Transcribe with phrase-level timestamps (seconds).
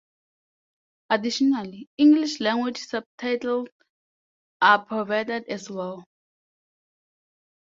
[1.11, 3.67] Additionally, English language subtitles
[4.59, 6.03] are provided as well.